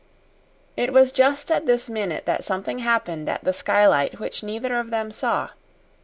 It 0.75 0.91
was 0.91 1.11
just 1.11 1.51
at 1.51 1.67
this 1.67 1.87
minute 1.87 2.25
that 2.25 2.43
something 2.43 2.79
happened 2.79 3.29
at 3.29 3.43
the 3.43 3.53
skylight 3.53 4.19
which 4.19 4.41
neither 4.41 4.79
of 4.79 4.89
them 4.89 5.11
saw. 5.11 5.49